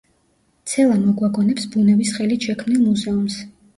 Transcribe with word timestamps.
ცელა 0.71 0.95
მოგვაგონებს 1.01 1.67
ბუნების 1.75 2.15
ხელით 2.17 2.49
შექმნილ 2.51 2.83
მუზეუმს. 2.87 3.37